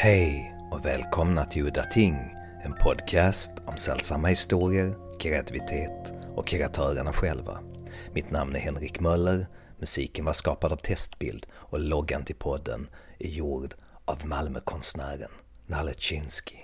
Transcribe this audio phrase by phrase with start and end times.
[0.00, 7.60] Hej och välkomna till Udda Ting, en podcast om sällsamma historier, kreativitet och kreatörerna själva.
[8.12, 9.46] Mitt namn är Henrik Möller,
[9.78, 12.88] musiken var skapad av Testbild och loggan till podden
[13.18, 13.74] är gjord
[14.04, 15.30] av Malmökonstnären
[15.66, 16.58] Nalle Chinsky.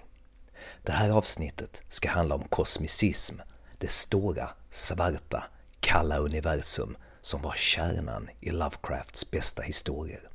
[0.83, 3.37] Det här avsnittet ska handla om kosmicism,
[3.79, 5.45] det stora, svarta,
[5.81, 10.29] kalla universum som var kärnan i Lovecrafts bästa historier.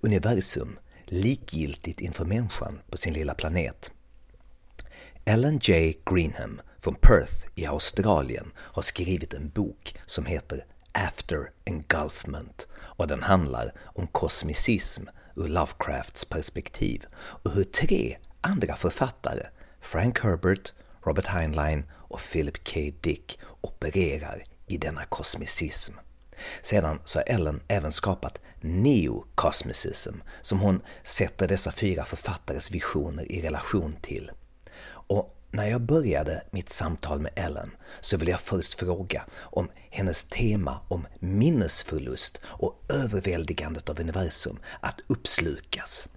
[0.00, 0.78] Universum
[1.12, 3.90] likgiltigt inför människan på sin lilla planet.
[5.24, 5.94] Ellen J.
[6.10, 13.22] Greenham från Perth i Australien har skrivit en bok som heter After Engulfment och den
[13.22, 15.02] handlar om kosmicism
[15.36, 19.46] ur Lovecrafts perspektiv och hur tre andra författare,
[19.80, 20.72] Frank Herbert,
[21.06, 22.80] Robert Heinlein och Philip K.
[23.00, 25.94] Dick, opererar i denna kosmicism.
[26.62, 33.42] Sedan så har Ellen även skapat neocosmicism som hon sätter dessa fyra författares visioner i
[33.42, 34.30] relation till.
[34.88, 40.24] Och när jag började mitt samtal med Ellen så ville jag först fråga om hennes
[40.24, 46.08] tema om minnesförlust och överväldigandet av universum att uppslukas.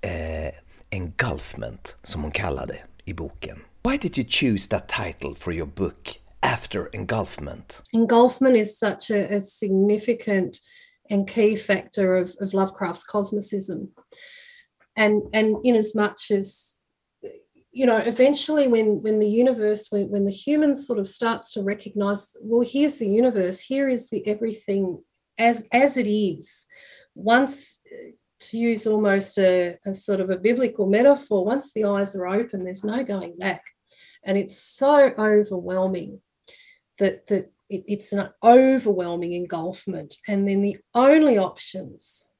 [0.00, 0.54] Eh,
[0.90, 3.58] engulfment, som hon kallar det i boken.
[3.84, 7.82] Why did you choose that title for your book, After Engulfment?
[7.94, 10.58] Engulfment is such a, a significant
[11.10, 13.88] and key factor of, of Lovecraft's cosmicism.
[14.96, 16.76] And, and in as much as
[17.72, 21.62] you know eventually when when the universe when, when the human sort of starts to
[21.62, 25.02] recognize well here's the universe here is the everything
[25.38, 26.66] as as it is
[27.14, 27.80] once
[28.40, 32.64] to use almost a, a sort of a biblical metaphor once the eyes are open
[32.64, 33.64] there's no going back
[34.24, 36.20] and it's so overwhelming
[37.02, 40.16] that that it, it's an overwhelming engulfment.
[40.28, 42.30] And then the only options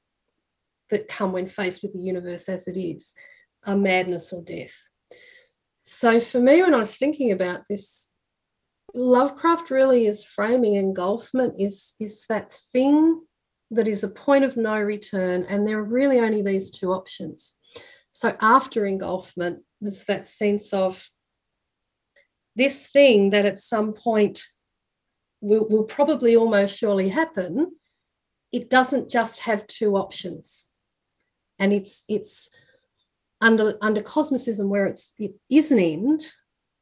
[0.90, 3.14] that come when faced with the universe as it is
[3.66, 4.76] are madness or death.
[5.82, 8.10] So for me, when I was thinking about this,
[8.94, 13.22] Lovecraft really is framing engulfment is, is that thing
[13.70, 17.56] that is a point of no return, and there are really only these two options.
[18.12, 21.08] So after engulfment was that sense of
[22.54, 24.44] this thing that at some point
[25.42, 27.72] will, will probably almost surely happen,
[28.50, 30.68] it doesn't just have two options.
[31.58, 32.48] And it's it's
[33.40, 36.32] under under cosmicism where it's it is an end,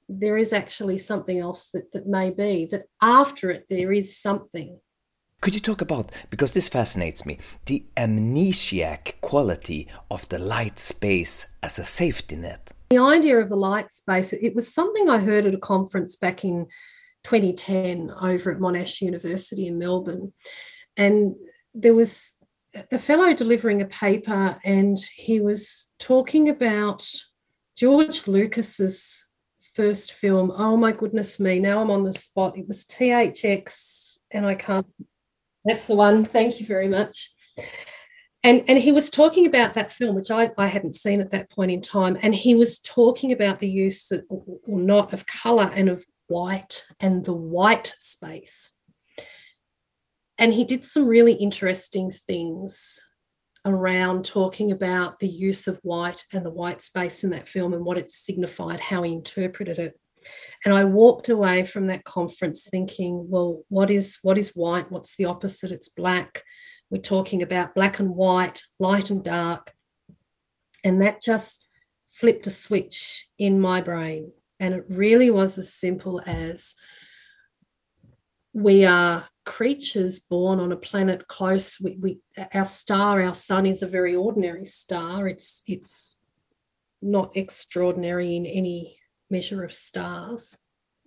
[0.09, 4.78] there is actually something else that, that may be, that after it there is something.
[5.41, 11.48] Could you talk about, because this fascinates me, the amnesiac quality of the light space
[11.62, 12.72] as a safety net?
[12.91, 16.44] The idea of the light space, it was something I heard at a conference back
[16.44, 16.66] in
[17.25, 20.32] 2010 over at Monash University in Melbourne.
[20.97, 21.34] And
[21.75, 22.32] there was
[22.91, 27.09] a fellow delivering a paper, and he was talking about
[27.76, 29.26] George Lucas's
[29.75, 30.53] first film.
[30.54, 32.59] Oh my goodness me, now I'm on the spot.
[32.59, 34.86] It was THX, and I can't.
[35.64, 36.25] That's the one.
[36.25, 37.32] Thank you very much.
[38.42, 41.50] And, and he was talking about that film, which I, I hadn't seen at that
[41.50, 42.16] point in time.
[42.22, 46.86] And he was talking about the use of, or not of color and of white
[47.00, 48.72] and the white space.
[50.38, 52.98] And he did some really interesting things
[53.66, 57.84] around talking about the use of white and the white space in that film and
[57.84, 59.98] what it signified, how he interpreted it.
[60.64, 64.91] And I walked away from that conference thinking, well, what is what is white?
[64.91, 65.72] What's the opposite?
[65.72, 66.42] It's black.
[66.91, 69.72] We're talking about black and white, light and dark.
[70.84, 71.66] And that just
[72.10, 74.32] flipped a switch in my brain.
[74.60, 76.76] And it really was as simple as
[78.53, 81.81] we are creatures born on a planet close.
[81.81, 82.21] We, we,
[82.53, 85.26] our star, our sun, is a very ordinary star.
[85.26, 86.19] It's it's
[87.00, 88.98] not extraordinary in any
[89.31, 90.59] measure of stars,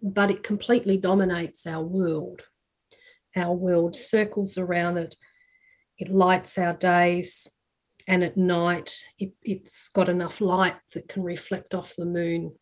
[0.01, 2.41] but it completely dominates our world.
[3.35, 5.15] Our world circles around it.
[5.99, 7.47] It lights our days,
[8.07, 12.53] and at night, it, it's got enough light that can reflect off the moon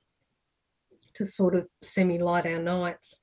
[1.15, 3.19] to sort of semi light our nights.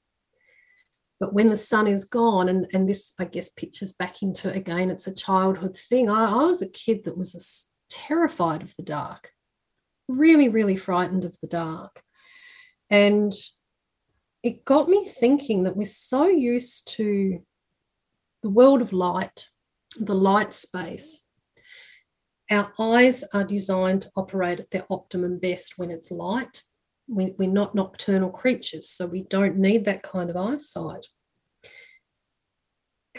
[1.20, 4.90] But when the sun is gone, and, and this, I guess, pictures back into again,
[4.90, 6.08] it's a childhood thing.
[6.08, 7.40] I, I was a kid that was a,
[7.88, 9.32] terrified of the dark,
[10.08, 12.02] really, really frightened of the dark.
[12.90, 13.32] And
[14.42, 17.40] it got me thinking that we're so used to
[18.42, 19.46] the world of light,
[19.98, 21.26] the light space.
[22.50, 26.62] Our eyes are designed to operate at their optimum best when it's light
[27.08, 31.06] we, we're not nocturnal creatures, so we don't need that kind of eyesight.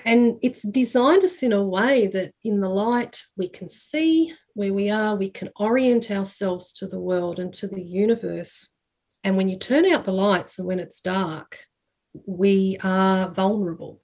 [0.05, 4.73] and it's designed us in a way that in the light we can see where
[4.73, 8.69] we are, we can orient ourselves to the world and to the universe.
[9.23, 11.59] And when you turn out the lights and when it's dark,
[12.25, 14.01] we are vulnerable.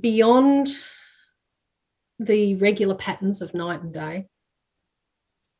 [0.00, 0.68] Beyond
[2.18, 4.26] the regular patterns of night and day,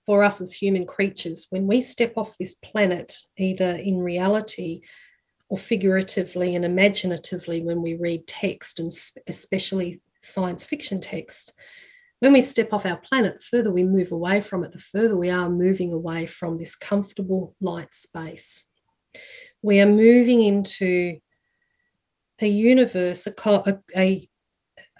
[0.09, 4.81] for us as human creatures, when we step off this planet, either in reality
[5.51, 8.91] or figuratively and imaginatively when we read text and
[9.27, 11.53] especially science fiction text,
[12.21, 15.15] when we step off our planet, the further we move away from it, the further
[15.15, 18.65] we are moving away from this comfortable light space.
[19.61, 21.19] We are moving into
[22.41, 24.27] a universe, a, a,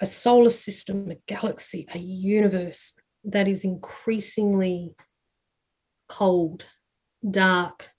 [0.03, 2.95] a solar system, a galaxy, a universe
[3.29, 4.95] that is increasingly
[6.09, 6.65] cold,
[7.29, 7.91] dark,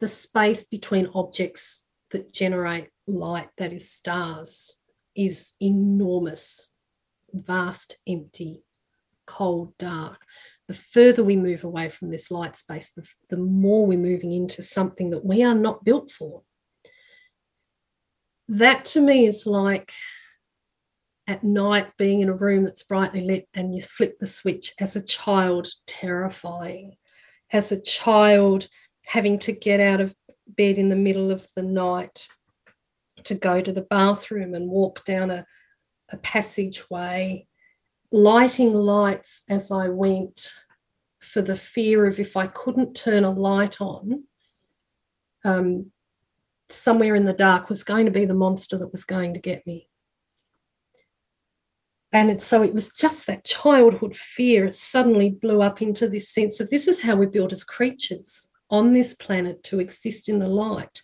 [0.00, 4.76] the space between objects that generate light, that is stars,
[5.14, 6.74] is enormous,
[7.32, 8.62] vast, empty,
[9.26, 10.22] cold, dark.
[10.68, 14.62] The further we move away from this light space, the, the more we're moving into
[14.62, 16.42] something that we are not built for.
[18.48, 19.92] That to me is like
[21.26, 24.94] at night being in a room that's brightly lit and you flick the switch as
[24.94, 26.96] a child, terrifying.
[27.52, 28.68] As a child,
[29.06, 30.14] having to get out of
[30.46, 32.28] bed in the middle of the night
[33.24, 35.44] to go to the bathroom and walk down a,
[36.10, 37.46] a passageway,
[38.12, 40.52] lighting lights as I went
[41.18, 44.24] for the fear of if I couldn't turn a light on,
[45.44, 45.90] um,
[46.68, 49.66] somewhere in the dark was going to be the monster that was going to get
[49.66, 49.88] me.
[52.16, 54.72] And so it was just that childhood fear.
[54.72, 58.94] Suddenly blew up into this sense of this is how we're built as creatures on
[58.94, 61.02] this planet to exist in the light.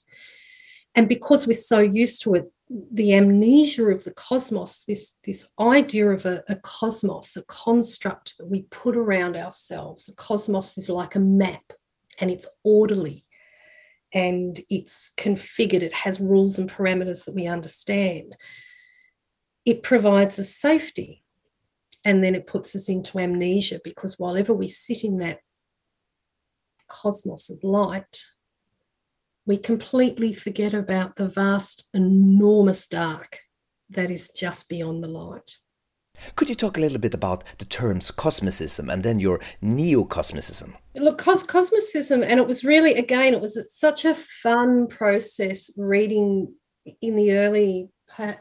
[0.94, 2.50] And because we're so used to it,
[2.90, 8.46] the amnesia of the cosmos, this, this idea of a, a cosmos, a construct that
[8.46, 11.74] we put around ourselves, a cosmos is like a map
[12.20, 13.26] and it's orderly
[14.14, 18.34] and it's configured, it has rules and parameters that we understand.
[19.64, 21.22] It provides us safety
[22.04, 25.38] and then it puts us into amnesia because while ever we sit in that
[26.88, 28.24] cosmos of light,
[29.46, 33.40] we completely forget about the vast, enormous dark
[33.90, 35.58] that is just beyond the light.
[36.36, 40.74] Could you talk a little bit about the terms cosmicism and then your neo-cosmicism?
[40.94, 46.54] Look, cos- cosmicism, and it was really, again, it was such a fun process reading
[47.00, 47.88] in the early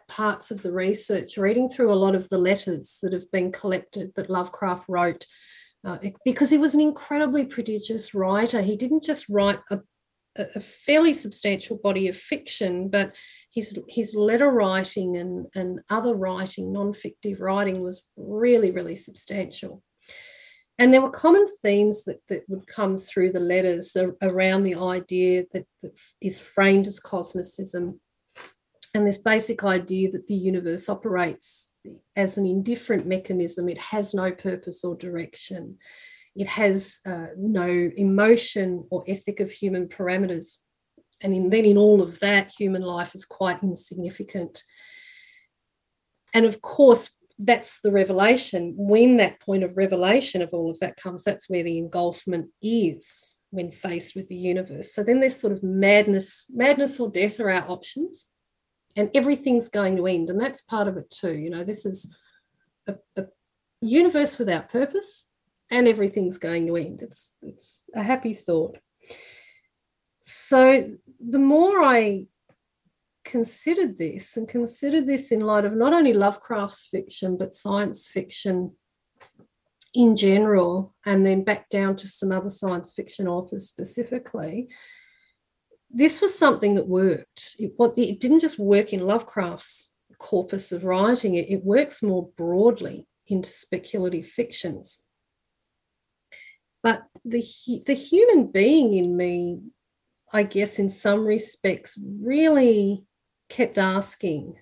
[0.07, 4.11] parts of the research, reading through a lot of the letters that have been collected
[4.15, 5.25] that Lovecraft wrote
[5.83, 8.61] uh, because he was an incredibly prodigious writer.
[8.61, 9.79] He didn't just write a,
[10.35, 13.15] a fairly substantial body of fiction, but
[13.53, 19.81] his his letter writing and, and other writing, non-fictive writing, was really, really substantial.
[20.77, 25.45] And there were common themes that, that would come through the letters around the idea
[25.53, 25.91] that, that
[26.21, 27.99] is framed as cosmicism
[28.93, 31.73] and this basic idea that the universe operates
[32.15, 35.77] as an indifferent mechanism, it has no purpose or direction.
[36.35, 40.57] It has uh, no emotion or ethic of human parameters.
[41.21, 44.63] And in, then, in all of that, human life is quite insignificant.
[46.33, 48.73] And of course, that's the revelation.
[48.75, 53.37] When that point of revelation of all of that comes, that's where the engulfment is
[53.51, 54.93] when faced with the universe.
[54.93, 58.27] So then there's sort of madness, madness or death are our options
[58.95, 60.29] and everything's going to end.
[60.29, 62.15] And that's part of it too you know this is
[62.87, 63.25] a, a
[63.81, 65.27] universe without purpose
[65.71, 67.01] and everything's going to end.
[67.01, 68.77] It's it's a happy thought.
[70.21, 72.27] So the more i
[73.23, 78.71] considered this and considered this in light of not only lovecraft's fiction but science fiction
[79.93, 84.67] in general and then back down to some other science fiction authors specifically
[85.93, 87.55] this was something that worked.
[87.59, 93.07] It, it didn't just work in Lovecraft's corpus of writing, it, it works more broadly
[93.27, 95.03] into speculative fictions.
[96.83, 97.43] But the,
[97.85, 99.59] the human being in me,
[100.31, 103.03] I guess, in some respects, really
[103.49, 104.55] kept asking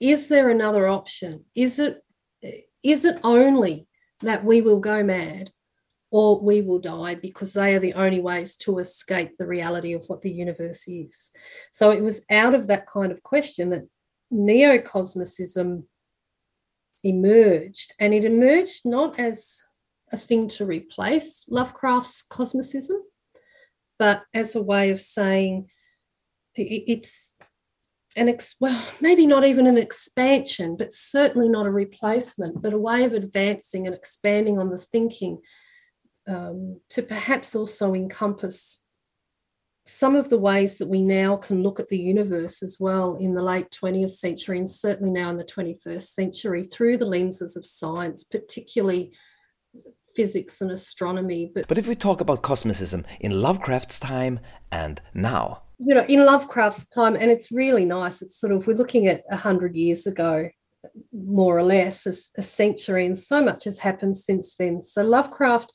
[0.00, 1.44] is there another option?
[1.54, 2.02] Is it,
[2.82, 3.86] is it only
[4.22, 5.52] that we will go mad
[6.12, 10.04] or we will die because they are the only ways to escape the reality of
[10.08, 11.32] what the universe is.
[11.70, 13.88] So it was out of that kind of question that
[14.30, 15.84] neocosmicism
[17.02, 19.62] emerged, and it emerged not as
[20.12, 22.98] a thing to replace Lovecraft's cosmicism,
[23.98, 25.70] but as a way of saying
[26.54, 27.34] it's
[28.16, 32.78] an ex- well, maybe not even an expansion, but certainly not a replacement, but a
[32.78, 35.38] way of advancing and expanding on the thinking
[36.28, 38.84] um, to perhaps also encompass
[39.84, 43.34] some of the ways that we now can look at the universe as well in
[43.34, 47.66] the late 20th century and certainly now in the 21st century through the lenses of
[47.66, 49.12] science, particularly
[50.14, 51.50] physics and astronomy.
[51.52, 54.38] But, but if we talk about cosmicism in Lovecraft's time
[54.70, 58.22] and now, you know, in Lovecraft's time, and it's really nice.
[58.22, 60.48] It's sort of we're looking at a hundred years ago,
[61.12, 64.80] more or less, a, a century, and so much has happened since then.
[64.80, 65.72] So Lovecraft,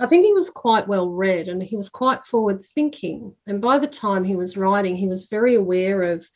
[0.00, 3.34] I think he was quite well read and he was quite forward thinking.
[3.46, 6.26] And by the time he was writing, he was very aware of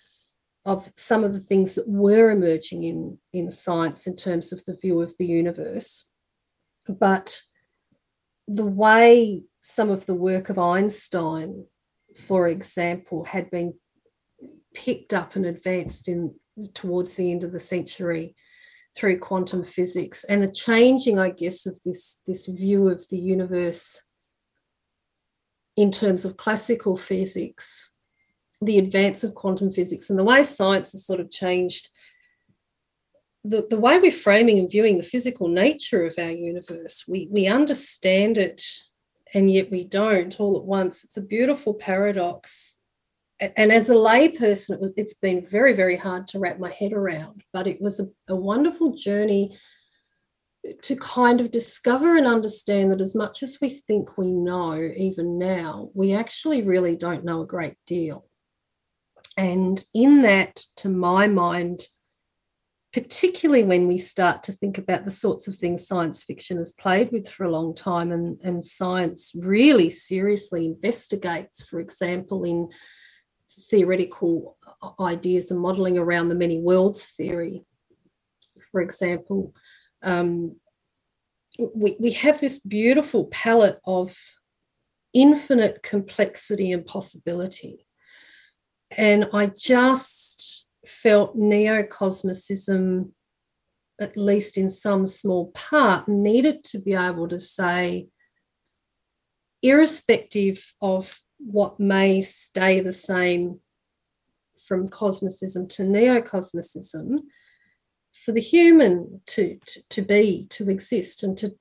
[0.64, 4.76] of some of the things that were emerging in in science in terms of the
[4.76, 6.10] view of the universe.
[6.86, 7.40] But
[8.46, 11.66] the way some of the work of Einstein
[12.18, 13.74] for example, had been
[14.74, 16.34] picked up and advanced in
[16.74, 18.34] towards the end of the century
[18.98, 24.02] through quantum physics and the changing, I guess, of this, this view of the universe
[25.76, 27.92] in terms of classical physics,
[28.60, 31.88] the advance of quantum physics, and the way science has sort of changed
[33.44, 37.04] the, the way we're framing and viewing the physical nature of our universe.
[37.06, 38.62] We, we understand it
[39.32, 41.04] and yet we don't all at once.
[41.04, 42.77] It's a beautiful paradox.
[43.40, 46.92] And as a layperson, it was it's been very, very hard to wrap my head
[46.92, 49.56] around, but it was a, a wonderful journey
[50.82, 55.38] to kind of discover and understand that as much as we think we know, even
[55.38, 58.26] now, we actually really don't know a great deal.
[59.36, 61.86] And in that, to my mind,
[62.92, 67.12] particularly when we start to think about the sorts of things science fiction has played
[67.12, 72.68] with for a long time and, and science really seriously investigates, for example, in
[73.58, 74.56] theoretical
[75.00, 77.64] ideas and modeling around the many worlds theory.
[78.70, 79.54] For example,
[80.02, 80.56] um,
[81.58, 84.16] we, we have this beautiful palette of
[85.12, 87.86] infinite complexity and possibility.
[88.90, 93.10] And I just felt neocosmicism,
[94.00, 98.08] at least in some small part, needed to be able to say,
[99.62, 103.60] irrespective of what may stay the same
[104.66, 107.20] from cosmicism to neocosmicism,
[108.12, 111.54] for the human to, to, to be, to exist, and to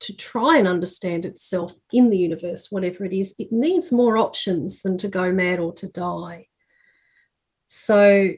[0.00, 4.80] to try and understand itself in the universe, whatever it is, it needs more options
[4.80, 6.46] than to go mad or to die.
[7.66, 8.30] So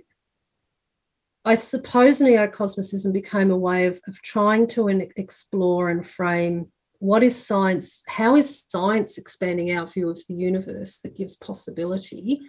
[1.44, 6.70] I suppose neocosmicism became a way of, of trying to explore and frame
[7.02, 12.40] what is science, how is science expanding our view of the universe that gives possibility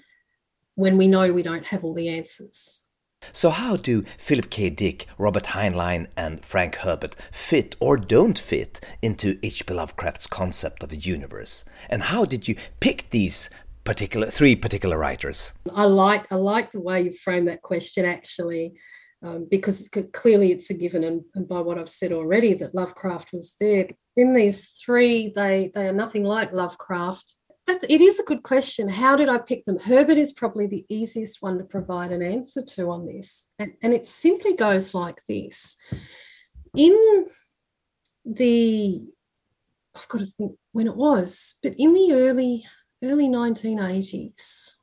[0.76, 2.82] when we know we don't have all the answers.
[3.32, 4.70] So, how do Philip K.
[4.70, 9.74] Dick, Robert Heinlein, and Frank Herbert fit or don't fit into H.P.
[9.74, 11.66] Lovecraft's concept of a universe?
[11.90, 13.50] And how did you pick these
[13.86, 15.54] particular three particular writers?
[15.74, 18.78] I like I like the way you frame that question actually.
[19.24, 23.32] Um, because clearly it's a given, and, and, by what I've said already, that Lovecraft
[23.32, 23.88] was there.
[24.18, 27.34] In these three, they they are nothing like Lovecraft.
[27.66, 28.90] But it is a good question.
[28.90, 29.80] How did I pick them?
[29.80, 33.94] Herbert is probably the easiest one to provide an answer to on this, and, and
[33.94, 35.78] it simply goes like this:
[36.76, 37.26] in
[38.26, 39.06] the
[39.96, 42.66] I've got to think when it was, but in the early
[43.04, 44.76] early 1980s.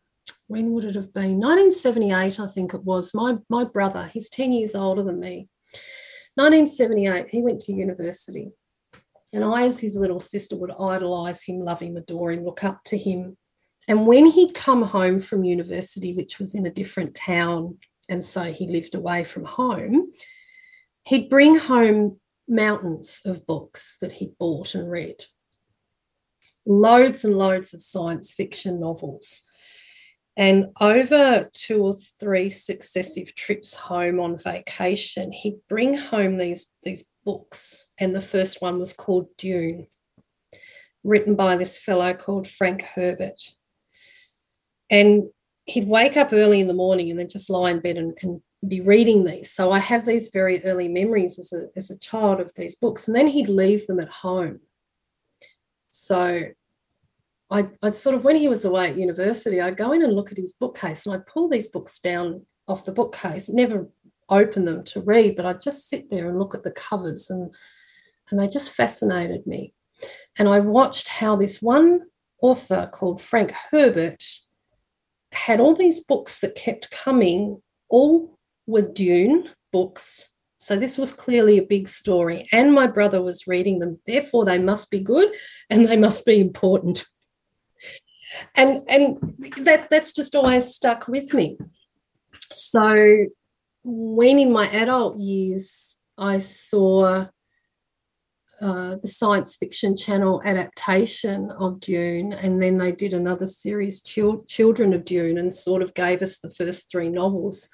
[0.51, 1.39] When would it have been?
[1.39, 3.15] 1978, I think it was.
[3.15, 5.49] My, my brother, he's 10 years older than me.
[6.35, 8.51] 1978, he went to university.
[9.33, 12.83] And I, as his little sister, would idolize him, love him, adore him, look up
[12.87, 13.37] to him.
[13.87, 17.79] And when he'd come home from university, which was in a different town,
[18.09, 20.11] and so he lived away from home,
[21.05, 25.23] he'd bring home mountains of books that he'd bought and read
[26.67, 29.43] loads and loads of science fiction novels.
[30.37, 37.05] And over two or three successive trips home on vacation, he'd bring home these, these
[37.25, 37.89] books.
[37.99, 39.89] And the first one was called Dune,
[41.05, 43.41] written by this fellow called Frank Herbert.
[44.89, 45.25] And
[45.67, 48.41] he'd wake up early in the morning and then just lie in bed and, and
[48.67, 49.51] be reading these.
[49.51, 53.09] So I have these very early memories as a, as a child of these books.
[53.09, 54.61] And then he'd leave them at home.
[55.91, 56.45] So
[57.51, 60.31] I, I'd sort of, when he was away at university, I'd go in and look
[60.31, 63.89] at his bookcase and I'd pull these books down off the bookcase, never
[64.29, 67.53] open them to read, but I'd just sit there and look at the covers and,
[68.31, 69.75] and they just fascinated me.
[70.39, 72.03] And I watched how this one
[72.41, 74.25] author called Frank Herbert
[75.33, 80.31] had all these books that kept coming, all were Dune books.
[80.59, 82.49] So this was clearly a big story.
[82.53, 83.99] And my brother was reading them.
[84.07, 85.33] Therefore, they must be good
[85.69, 87.07] and they must be important.
[88.55, 89.19] And, and
[89.65, 91.59] that, that's just always stuck with me.
[92.53, 93.27] So
[93.83, 97.27] when in my adult years, I saw
[98.61, 104.93] uh, the science fiction channel adaptation of Dune, and then they did another series, Children
[104.93, 107.71] of Dune, and sort of gave us the first three novels.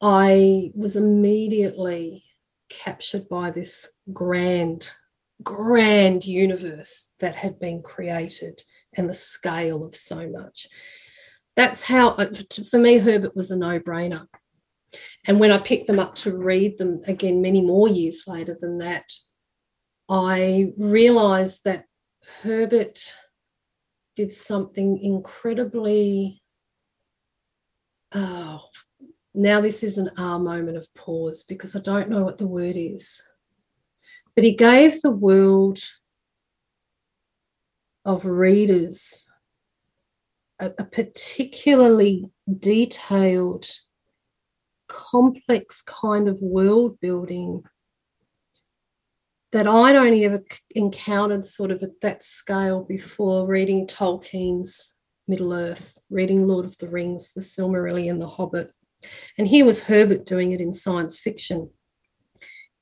[0.00, 2.24] I was immediately
[2.68, 4.90] captured by this grand,
[5.42, 8.62] grand universe that had been created
[8.96, 10.66] and the scale of so much.
[11.56, 12.32] That's how, uh,
[12.70, 14.26] for me, Herbert was a no brainer.
[15.26, 18.78] And when I picked them up to read them again many more years later than
[18.78, 19.10] that,
[20.08, 21.84] I realized that
[22.42, 23.12] Herbert
[24.14, 26.42] did something incredibly.
[28.12, 28.62] Oh,
[29.34, 32.76] now this is an R moment of pause because I don't know what the word
[32.76, 33.20] is.
[34.36, 35.80] But he gave the world
[38.04, 39.32] of readers
[40.60, 43.66] a, a particularly detailed
[44.88, 47.64] complex kind of world building
[49.52, 54.92] that I'd only ever encountered sort of at that scale before reading Tolkien's
[55.28, 58.70] Middle Earth, reading Lord of the Rings, The Silmarillion, The Hobbit.
[59.38, 61.70] And here was Herbert doing it in science fiction.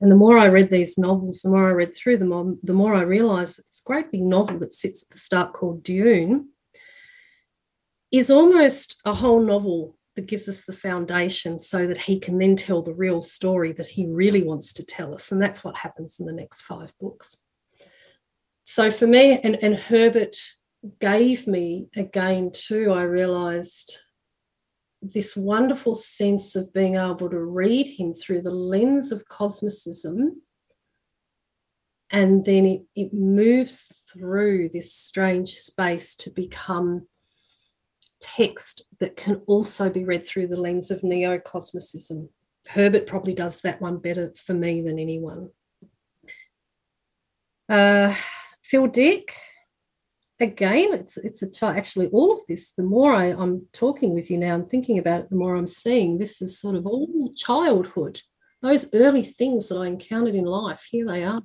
[0.05, 2.75] And the more I read these novels, the more I read through them, um, the
[2.75, 6.51] more I realized that this great big novel that sits at the start called Dune
[8.13, 12.55] is almost a whole novel that gives us the foundation so that he can then
[12.55, 15.33] tell the real story that he really wants to tell us.
[15.33, 17.39] And that's what happens in the next five books.
[18.65, 20.37] So for me, and, and Herbert
[21.01, 23.97] gave me again too, I realized
[25.13, 30.37] this wonderful sense of being able to read him through the lens of cosmicism.
[32.11, 37.07] And then it, it moves through this strange space to become
[38.21, 42.29] text that can also be read through the lens of neo cosmicism.
[42.67, 45.51] Herbert probably does that one better for me than anyone.
[47.69, 48.15] Uh,
[48.63, 49.35] Phil Dick,
[50.41, 51.77] again, it's it's a child.
[51.77, 52.73] actually all of this.
[52.73, 55.67] The more I, I'm talking with you now and thinking about it, the more I'm
[55.67, 58.21] seeing this is sort of all childhood.
[58.63, 61.43] Those early things that I encountered in life, here they are.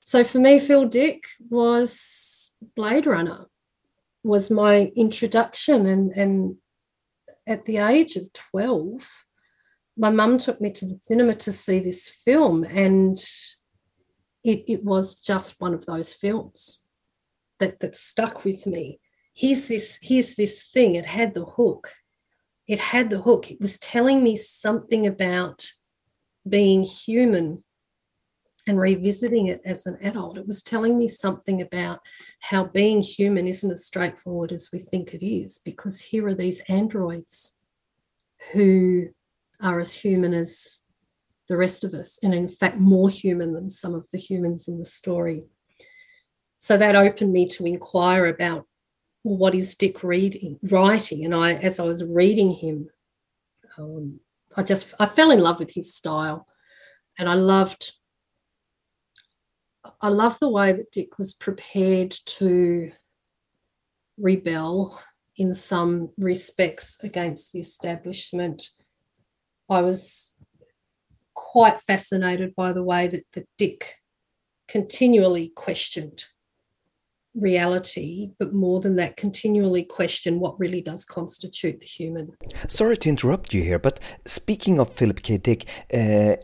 [0.00, 3.46] So for me, Phil Dick was Blade Runner
[4.24, 5.86] was my introduction.
[5.86, 6.56] And, and
[7.46, 9.08] at the age of 12,
[9.96, 13.18] my mum took me to the cinema to see this film, and
[14.44, 16.80] it, it was just one of those films
[17.60, 19.00] that, that stuck with me.
[19.34, 20.94] Here's this, here's this thing.
[20.94, 21.92] It had the hook.
[22.66, 23.50] It had the hook.
[23.50, 25.66] It was telling me something about
[26.48, 27.62] being human
[28.68, 32.00] and revisiting it as an adult, it was telling me something about
[32.40, 36.60] how being human isn't as straightforward as we think it is, because here are these
[36.68, 37.56] androids
[38.52, 39.06] who
[39.60, 40.80] are as human as
[41.48, 44.78] the rest of us, and in fact, more human than some of the humans in
[44.78, 45.44] the story.
[46.58, 48.66] So that opened me to inquire about
[49.24, 52.88] well, what is Dick reading, writing, and I, as I was reading him,
[53.78, 54.20] um,
[54.56, 56.46] I just I fell in love with his style,
[57.18, 57.92] and I loved
[60.00, 62.92] I love the way that Dick was prepared to
[64.18, 65.00] rebel
[65.36, 68.68] in some respects against the establishment.
[69.70, 70.32] I was
[71.34, 73.94] quite fascinated by the way that, that Dick
[74.66, 76.24] continually questioned
[77.40, 82.32] reality, but more than that, continually question what really does constitute the human.
[82.68, 85.38] Sorry to interrupt you here, but speaking of Philip K.
[85.38, 86.36] Dick, uh,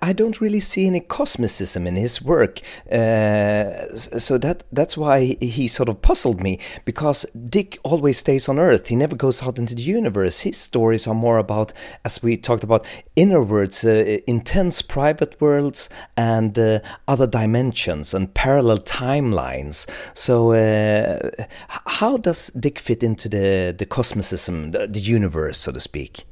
[0.00, 2.60] I, don't really see any cosmicism in his work,
[2.90, 6.58] uh, so that that's why he sort of puzzled me.
[6.84, 10.40] Because Dick always stays on Earth; he never goes out into the universe.
[10.40, 11.72] His stories are more about,
[12.04, 12.86] as we talked about,
[13.16, 19.86] inner worlds, uh, intense private worlds, and uh, other dimensions and parallel timelines.
[20.14, 21.30] So, uh,
[21.68, 26.24] how does Dick fit into the the cosmicism, the, the universe, so to speak?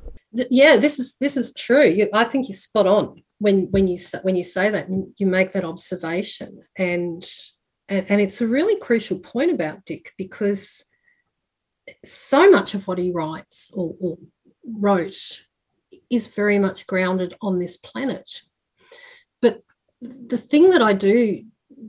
[0.50, 4.36] yeah this is this is true i think you're spot on when when you when
[4.36, 6.62] you say that you make that observation.
[6.76, 7.24] And
[7.88, 10.86] and, and it's a really crucial point about dick because
[12.04, 14.18] so much of what he writes or, or
[14.66, 15.44] wrote
[16.08, 18.40] is very much grounded on this planet.
[19.42, 19.60] But
[20.00, 21.44] the thing that i do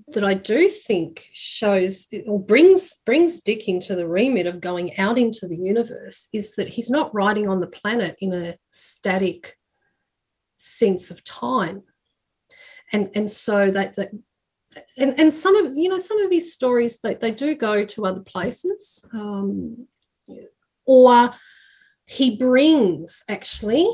[0.09, 5.17] that I do think shows or brings brings Dick into the remit of going out
[5.17, 9.57] into the universe is that he's not riding on the planet in a static
[10.55, 11.83] sense of time.
[12.91, 14.11] And and so that that
[14.97, 18.05] and, and some of you know some of his stories they, they do go to
[18.05, 19.87] other places um,
[20.85, 21.33] or
[22.05, 23.89] he brings actually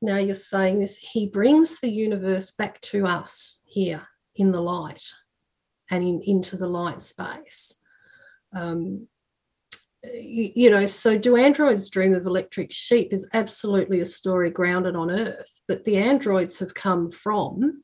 [0.00, 5.10] now you're saying this he brings the universe back to us here in the light
[5.90, 7.76] and in, into the light space
[8.54, 9.08] um,
[10.14, 14.96] you, you, know so do androids dream of electric sheep is absolutely a story grounded
[14.96, 17.82] on earth but the androids have come from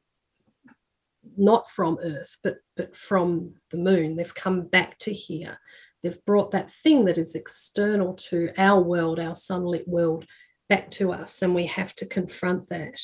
[1.36, 5.58] not from earth but but from the moon they've come back to here
[6.02, 10.26] They've brought that thing that is external to our world, our sunlit world,
[10.68, 13.00] back to us, and we have to confront that.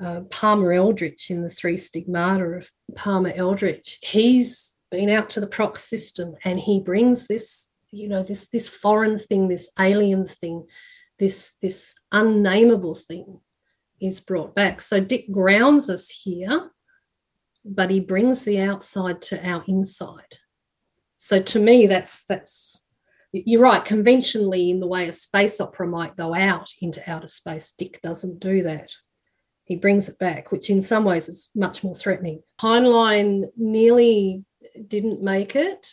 [0.00, 5.46] Uh, Palmer Eldritch in the Three Stigmata of Palmer Eldritch, he's been out to the
[5.46, 10.66] Prox system and he brings this, you know, this this foreign thing, this alien thing,
[11.18, 13.40] this this unnameable thing
[14.00, 14.80] is brought back.
[14.80, 16.70] So Dick grounds us here,
[17.64, 20.38] but he brings the outside to our inside.
[21.16, 22.84] So to me that's that's
[23.32, 27.74] you're right conventionally in the way a space opera might go out into outer space
[27.76, 28.92] dick doesn't do that.
[29.64, 32.42] He brings it back which in some ways is much more threatening.
[32.60, 34.44] Heinlein nearly
[34.86, 35.88] didn't make it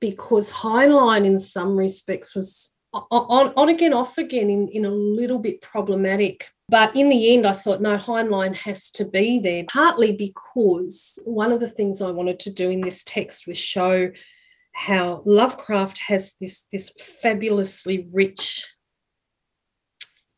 [0.00, 5.38] because heinlein in some respects was on, on again off again in, in a little
[5.38, 10.12] bit problematic but in the end, I thought, no, Heinlein has to be there, partly
[10.12, 14.12] because one of the things I wanted to do in this text was show
[14.72, 18.68] how Lovecraft has this, this fabulously rich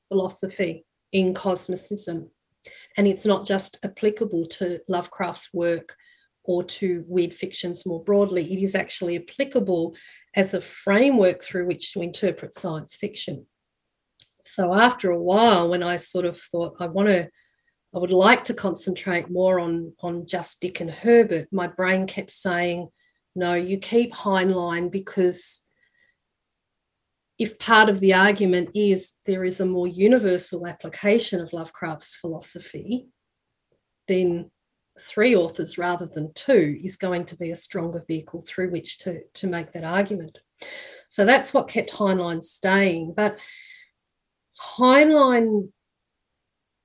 [0.08, 2.30] philosophy in cosmicism.
[2.96, 5.94] And it's not just applicable to Lovecraft's work
[6.44, 9.96] or to weird fictions more broadly, it is actually applicable
[10.34, 13.46] as a framework through which to interpret science fiction.
[14.42, 17.28] So after a while when i sort of thought i want to
[17.94, 22.32] i would like to concentrate more on on just dick and herbert my brain kept
[22.32, 22.88] saying
[23.36, 25.64] no you keep heinlein because
[27.38, 33.06] if part of the argument is there is a more universal application of lovecraft's philosophy
[34.08, 34.50] then
[35.00, 39.20] three authors rather than two is going to be a stronger vehicle through which to,
[39.34, 40.38] to make that argument
[41.08, 43.38] so that's what kept heinlein staying but
[44.62, 45.70] Heinlein,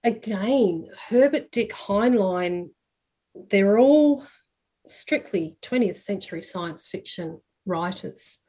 [0.04, 2.70] again, Herbert Dick Heinlein,
[3.50, 4.26] they're all
[4.88, 8.40] strictly 20th century science fiction writers.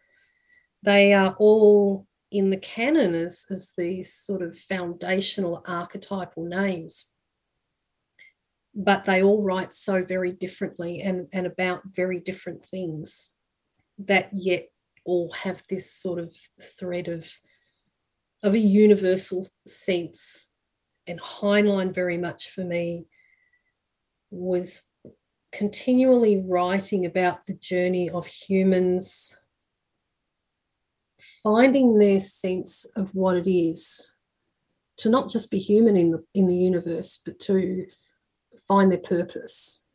[0.83, 7.07] They are all in the canon as, as these sort of foundational archetypal names.
[8.81, 13.33] But they all write so very differently and, and about very different things
[13.99, 14.69] that yet
[15.05, 17.29] all have this sort of thread of
[18.45, 20.49] of a universal sense.
[21.09, 23.09] And Heinlein, very much for me,
[24.31, 24.89] was
[25.51, 29.37] continually writing about the journey of humans
[31.43, 34.17] finding their sense of what it is
[34.97, 37.87] to not just be human in the in the universe but to
[38.69, 39.89] find their purpose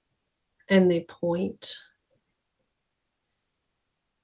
[0.70, 1.74] and their point.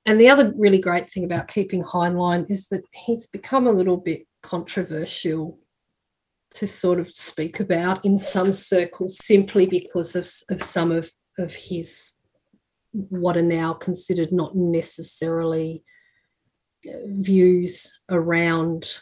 [0.05, 3.97] and the other really great thing about keeping Heinlein is that he's become a little
[3.97, 5.59] bit controversial
[6.55, 11.53] to sort of speak about in some circles simply because of, of some of, of
[11.53, 12.13] his
[12.91, 15.83] what are now considered not necessarily
[16.87, 18.97] uh, views around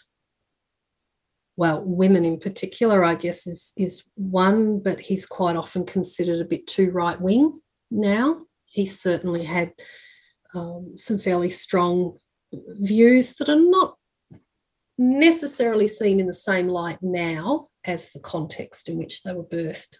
[1.57, 6.45] well women in particular i guess is is one but he's quite often considered a
[6.45, 7.59] bit too right wing
[7.91, 9.73] now he certainly had
[10.53, 12.17] um, some fairly strong
[12.53, 13.95] views that are not
[14.97, 19.97] necessarily seen in the same light now as the context in which they were birthed.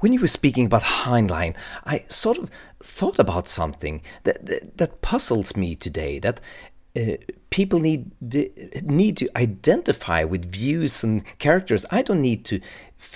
[0.00, 2.50] When you were speaking about Heinlein, I sort of
[2.82, 6.18] thought about something that, that, that puzzles me today.
[6.18, 6.40] That
[6.94, 7.16] uh,
[7.48, 8.10] people need
[8.82, 11.86] need to identify with views and characters.
[11.90, 12.60] I don't need to.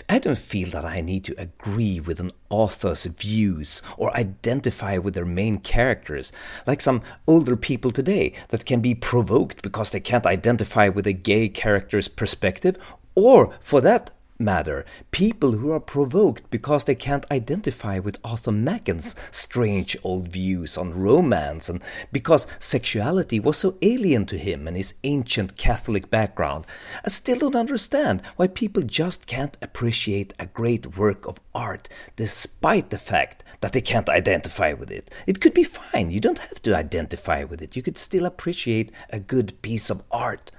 [0.09, 5.15] I don't feel that I need to agree with an author's views or identify with
[5.15, 6.33] their main characters,
[6.67, 11.13] like some older people today that can be provoked because they can't identify with a
[11.13, 12.79] gay character's perspective,
[13.15, 19.15] or for that matter, people who are provoked because they can't identify with Arthur Machen's
[19.31, 24.95] strange old views on romance and because sexuality was so alien to him and his
[25.05, 26.65] ancient Catholic background.
[27.05, 32.91] I still don't understand why people just can't appreciate a great work of art despite
[32.91, 35.11] the fact that they can't identify with it.
[35.27, 38.93] It could be fine, you don't have to identify with it, you could still appreciate
[39.11, 40.51] a good piece of art.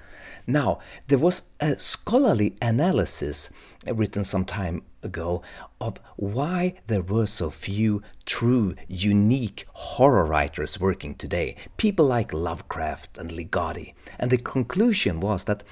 [0.50, 3.50] Now, there was a scholarly analysis
[3.86, 5.44] written some time ago
[5.82, 13.18] of why there were so few true, unique horror writers working today, people like Lovecraft
[13.18, 13.94] and Ligotti.
[14.18, 15.64] And the conclusion was that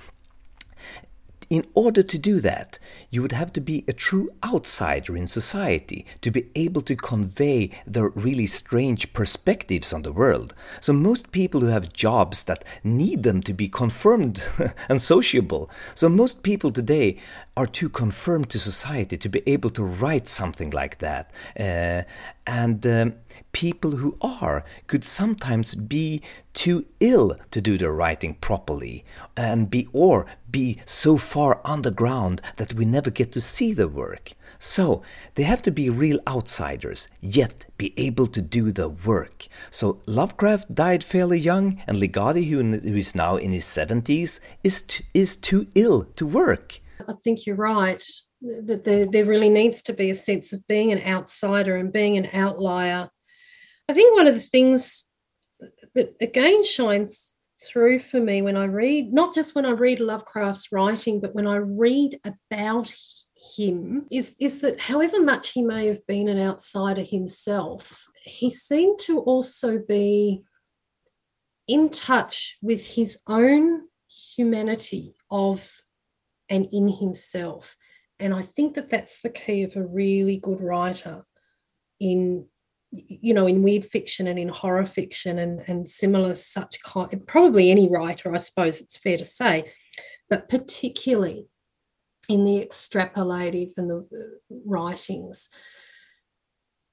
[1.49, 2.79] in order to do that,
[3.09, 7.71] you would have to be a true outsider in society to be able to convey
[7.85, 10.53] the really strange perspectives on the world.
[10.81, 14.43] So, most people who have jobs that need them to be confirmed
[14.89, 15.69] and sociable.
[15.93, 17.17] So, most people today
[17.57, 21.31] are too conformed to society to be able to write something like that.
[21.57, 22.03] Uh,
[22.45, 23.13] and um,
[23.53, 26.21] people who are could sometimes be
[26.53, 29.05] too ill to do their writing properly
[29.37, 34.33] and be or be so far underground that we never get to see the work.
[34.59, 35.01] So
[35.35, 39.47] they have to be real outsiders, yet be able to do the work.
[39.69, 45.35] So Lovecraft died fairly young, and Ligotti, who is now in his 70s, is, is
[45.35, 46.79] too ill to work.
[47.07, 48.03] I think you're right
[48.41, 52.17] that there, there really needs to be a sense of being an outsider and being
[52.17, 53.09] an outlier.
[53.89, 55.09] I think one of the things
[55.93, 57.33] that again shines
[57.65, 61.47] through for me when I read, not just when I read Lovecraft's writing, but when
[61.47, 62.93] I read about
[63.57, 68.99] him, is, is that however much he may have been an outsider himself, he seemed
[68.99, 70.43] to also be
[71.67, 73.81] in touch with his own
[74.35, 75.71] humanity of
[76.49, 77.75] and in himself.
[78.19, 81.25] And I think that that's the key of a really good writer
[81.99, 82.45] in
[82.91, 87.69] you know in weird fiction and in horror fiction and and similar such kind probably
[87.69, 89.69] any writer i suppose it's fair to say
[90.29, 91.47] but particularly
[92.29, 95.49] in the extrapolative and the uh, writings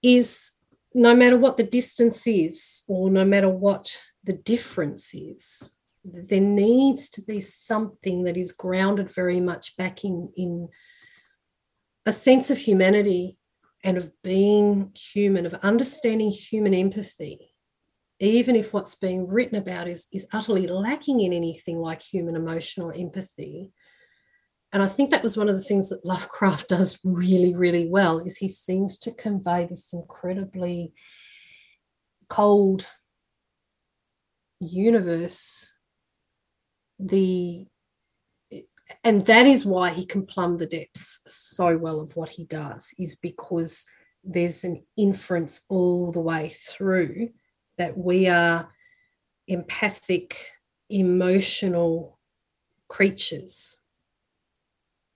[0.02, 0.52] is
[0.94, 5.70] no matter what the distance is or no matter what the difference is
[6.04, 10.68] there needs to be something that is grounded very much back in in
[12.06, 13.38] a sense of humanity
[13.84, 17.54] and of being human, of understanding human empathy,
[18.20, 22.92] even if what's being written about is, is utterly lacking in anything like human emotional
[22.94, 23.72] empathy.
[24.72, 28.20] And I think that was one of the things that Lovecraft does really, really well,
[28.20, 30.92] is he seems to convey this incredibly
[32.28, 32.86] cold
[34.60, 35.74] universe,
[36.98, 37.66] the
[39.05, 42.94] and that is why he can plumb the depths so well of what he does
[42.98, 43.87] is because
[44.22, 47.31] there's an inference all the way through
[47.78, 48.68] that we are
[49.48, 50.50] empathic
[50.90, 52.18] emotional
[52.88, 53.83] creatures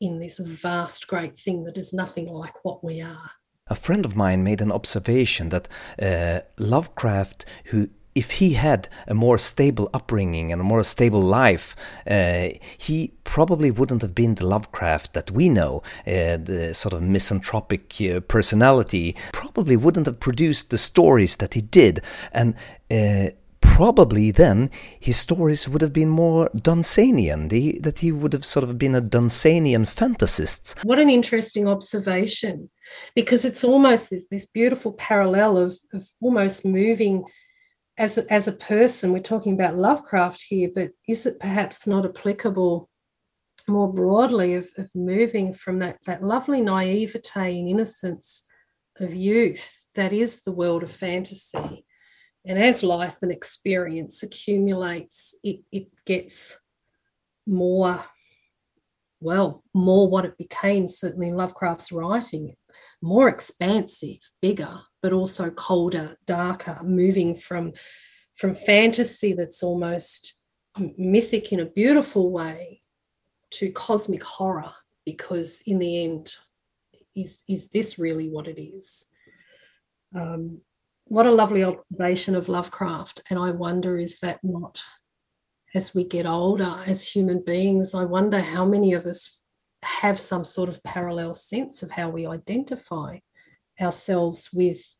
[0.00, 3.30] in this vast great thing that is nothing like what we are.
[3.68, 5.68] A friend of mine made an observation that
[6.00, 11.76] uh, Lovecraft, who if he had a more stable upbringing and a more stable life,
[12.10, 12.48] uh,
[12.78, 18.00] he probably wouldn't have been the Lovecraft that we know, uh, the sort of misanthropic
[18.00, 22.00] uh, personality, probably wouldn't have produced the stories that he did.
[22.32, 22.54] And
[22.90, 28.44] uh, probably then his stories would have been more Dunsanian, the, that he would have
[28.44, 30.82] sort of been a Dunsanian fantasist.
[30.84, 32.70] What an interesting observation,
[33.14, 37.24] because it's almost this, this beautiful parallel of, of almost moving
[37.98, 42.04] as a, as a person, we're talking about Lovecraft here, but is it perhaps not
[42.04, 42.88] applicable
[43.68, 48.44] more broadly of, of moving from that, that lovely naivete and innocence
[49.00, 51.84] of youth that is the world of fantasy?
[52.44, 56.60] And as life and experience accumulates, it, it gets
[57.46, 58.04] more,
[59.20, 62.54] well, more what it became, certainly in Lovecraft's writing,
[63.02, 67.72] more expansive, bigger, but also colder, darker, moving from
[68.34, 70.34] from fantasy that's almost
[70.98, 72.82] mythic in a beautiful way
[73.50, 74.72] to cosmic horror
[75.06, 76.34] because in the end
[77.14, 79.08] is is this really what it is?
[80.14, 80.60] Um,
[81.08, 84.80] what a lovely observation of lovecraft and i wonder is that not
[85.74, 89.38] as we get older as human beings i wonder how many of us
[89.82, 93.16] have some sort of parallel sense of how we identify
[93.80, 94.94] ourselves with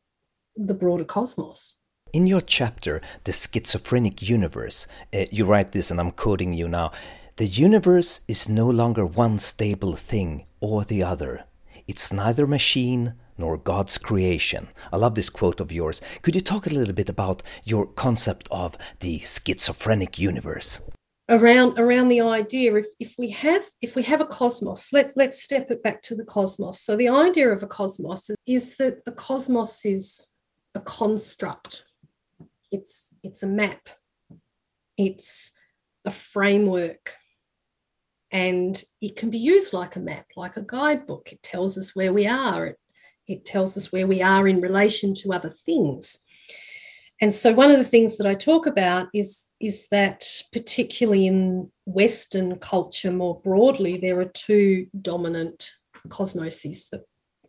[0.57, 1.77] the broader cosmos.
[2.13, 6.93] In your chapter, The Schizophrenic Universe, uh, you write this, and I'm quoting you now
[7.37, 11.45] The universe is no longer one stable thing or the other.
[11.87, 14.69] It's neither machine nor God's creation.
[14.93, 16.01] I love this quote of yours.
[16.23, 20.81] Could you talk a little bit about your concept of the schizophrenic universe?
[21.29, 25.43] Around around the idea if, if we have if we have a cosmos, let's let's
[25.43, 26.81] step it back to the cosmos.
[26.81, 30.33] So the idea of a cosmos is that the cosmos is
[30.77, 31.85] a construct.
[32.71, 33.89] It's it's a map.
[34.97, 35.53] It's
[36.05, 37.15] a framework
[38.31, 41.33] and it can be used like a map, like a guidebook.
[41.33, 42.79] It tells us where we are, it
[43.27, 46.21] it tells us where we are in relation to other things.
[47.21, 51.71] And so one of the things that I talk about is, is that particularly in
[51.87, 55.71] Western culture more broadly, there are two dominant
[56.09, 57.03] cosmoses that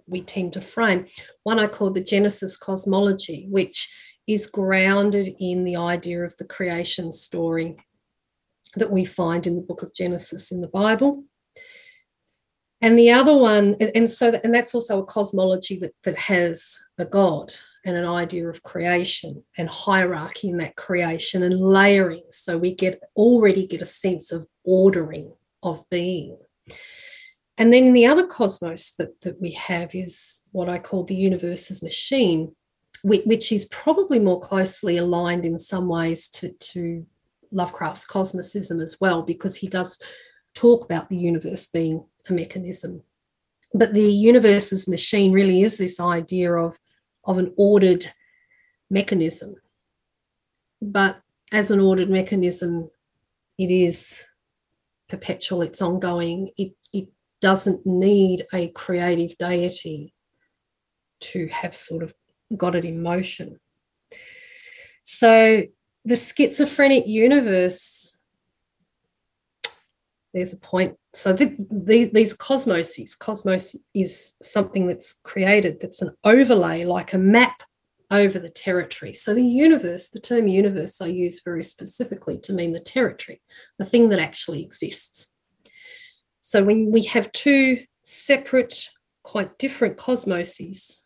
[0.08, 1.06] we tend to frame.
[1.44, 3.94] One I call the Genesis cosmology, which
[4.26, 7.76] is grounded in the idea of the creation story
[8.76, 11.26] that we find in the book of Genesis in the Bible
[12.82, 17.06] and the other one and so and that's also a cosmology that, that has a
[17.06, 17.52] god
[17.88, 23.02] and an idea of creation and hierarchy in that creation and layering so we get
[23.16, 25.32] already get a sense of ordering
[25.64, 26.38] of being
[27.58, 31.82] and then the other cosmos that, that we have is what i call the universe's
[31.82, 32.52] machine
[33.04, 37.06] which is probably more closely aligned in some ways to, to
[37.52, 40.02] lovecraft's cosmicism as well because he does
[40.54, 43.04] talk about the universe being a mechanism.
[43.74, 46.78] But the universe's machine really is this idea of,
[47.28, 48.10] of an ordered
[48.90, 49.56] mechanism.
[50.82, 52.90] But as an ordered mechanism,
[53.58, 54.24] it is
[55.10, 57.10] perpetual, it's ongoing, it, it
[57.42, 60.14] doesn't need a creative deity
[61.20, 62.14] to have sort of
[62.56, 63.60] got it in motion.
[65.04, 65.64] So
[66.06, 68.17] the schizophrenic universe
[70.34, 70.98] there's a point.
[71.14, 77.18] So the, the, these cosmoses, cosmos is something that's created that's an overlay, like a
[77.18, 77.64] map
[78.12, 79.14] over the territory.
[79.14, 83.42] So the universe, the term universe, I use very specifically to mean the territory,
[83.78, 85.34] the thing that actually exists.
[86.42, 88.90] So when we have two separate,
[89.24, 91.04] quite different cosmoses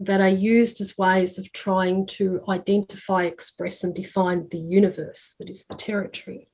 [0.00, 5.50] that are used as ways of trying to identify, express, and define the universe that
[5.50, 6.49] is the territory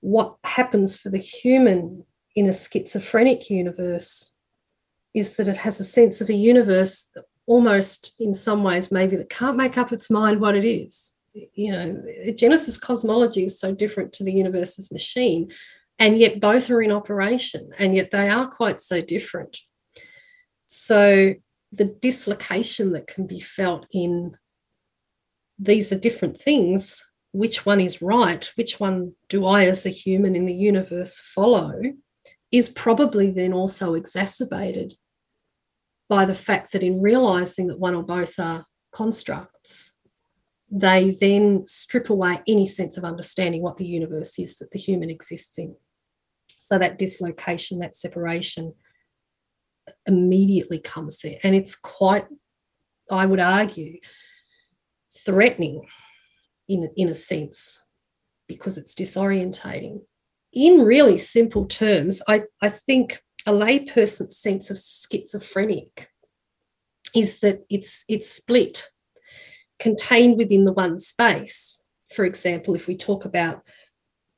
[0.00, 4.36] what happens for the human in a schizophrenic universe
[5.14, 7.10] is that it has a sense of a universe
[7.46, 11.14] almost in some ways maybe that can't make up its mind what it is.
[11.34, 12.02] You know
[12.36, 15.50] genesis cosmology is so different to the universe's machine
[15.98, 19.58] and yet both are in operation and yet they are quite so different.
[20.66, 21.34] So
[21.72, 24.36] the dislocation that can be felt in
[25.58, 30.34] these are different things which one is right, which one do I as a human
[30.34, 31.74] in the universe follow,
[32.50, 34.94] is probably then also exacerbated
[36.08, 39.92] by the fact that in realizing that one or both are constructs,
[40.70, 45.10] they then strip away any sense of understanding what the universe is that the human
[45.10, 45.76] exists in.
[46.46, 48.74] So that dislocation, that separation
[50.06, 51.38] immediately comes there.
[51.42, 52.26] And it's quite,
[53.10, 53.98] I would argue,
[55.24, 55.86] threatening
[56.68, 57.84] in, in a sense
[58.46, 60.00] because it's disorientating.
[60.52, 66.08] In really simple terms, I, I think a layperson's sense of schizophrenic
[67.14, 68.88] is that it's it's split,
[69.78, 71.84] contained within the one space.
[72.14, 73.62] For example, if we talk about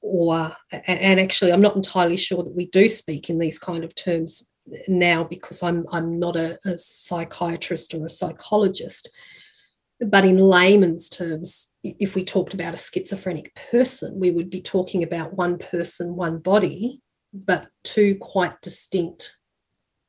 [0.03, 3.95] or and actually I'm not entirely sure that we do speak in these kind of
[3.95, 4.49] terms
[4.88, 9.09] now because I'm I'm not a, a psychiatrist or a psychologist
[10.01, 15.03] but in layman's terms, if we talked about a schizophrenic person, we would be talking
[15.03, 19.37] about one person, one body, but two quite distinct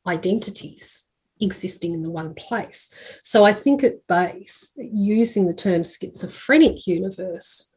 [0.07, 1.07] identities
[1.41, 2.93] existing in the one place.
[3.23, 7.71] So I think at base, using the term schizophrenic universe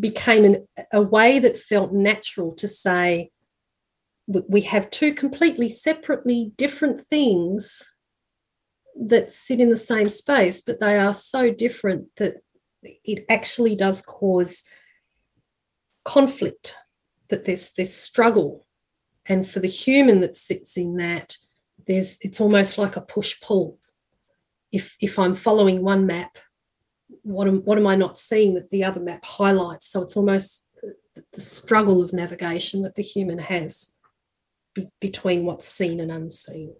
[0.00, 3.30] became an, a way that felt natural to say
[4.26, 7.88] we have two completely separately different things
[8.98, 12.36] that sit in the same space, but they are so different that
[12.82, 14.64] it actually does cause
[16.04, 16.74] conflict,
[17.28, 18.66] that there's this struggle.
[19.26, 21.36] And for the human that sits in that,
[21.86, 23.78] there's it's almost like a push-pull.
[24.72, 26.38] If if I'm following one map,
[27.22, 29.88] what am what am I not seeing that the other map highlights?
[29.88, 30.68] So it's almost
[31.32, 33.92] the struggle of navigation that the human has
[34.74, 36.74] be, between what's seen and unseen.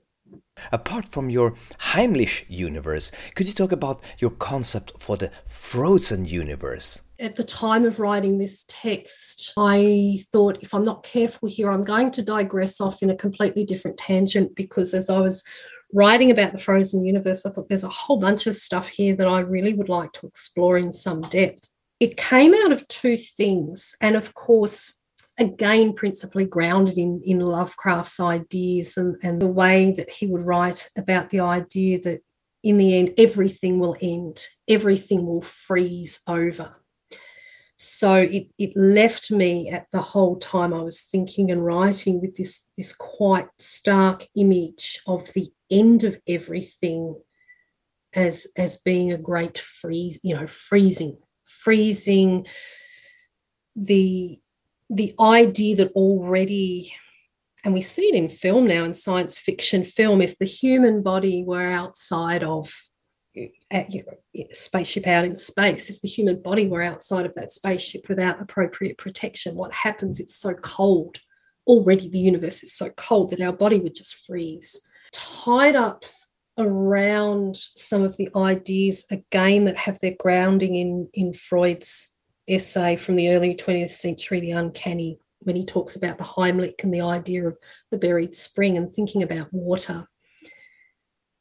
[0.73, 1.55] Apart from your
[1.93, 7.03] Heimlich universe, could you talk about your concept for the frozen universe?
[7.19, 11.85] At the time of writing this text, I thought if I'm not careful here, I'm
[11.85, 15.45] going to digress off in a completely different tangent because as I was
[15.93, 19.29] writing about the frozen universe, I thought there's a whole bunch of stuff here that
[19.29, 21.69] I really would like to explore in some depth.
[22.01, 23.95] It came out of two things.
[24.01, 24.96] And of course,
[25.39, 30.91] again principally grounded in, in Lovecraft's ideas and, and the way that he would write
[30.97, 32.21] about the idea that
[32.63, 36.75] in the end, everything will end, everything will freeze over.
[37.77, 42.35] So it, it left me at the whole time I was thinking and writing with
[42.37, 47.21] this, this quite stark image of the end of everything
[48.15, 52.47] as, as being a great freeze, you know, freezing, freezing
[53.77, 54.41] the
[54.91, 56.93] the idea that already
[57.65, 61.43] and we see it in film now in science fiction film if the human body
[61.45, 62.73] were outside of
[63.37, 67.51] eh, at, know, spaceship out in space if the human body were outside of that
[67.51, 70.21] spaceship without appropriate protection what happens?
[70.21, 71.19] It's so cold.
[71.67, 74.81] Already the universe is so cold that our body would just freeze.
[75.13, 76.05] Tied up
[76.59, 82.16] around some of the ideas again that have their grounding in in freud's
[82.49, 86.93] essay from the early 20th century, The Uncanny, when he talks about the Heimlich and
[86.93, 87.57] the idea of
[87.91, 90.09] the buried spring and thinking about water.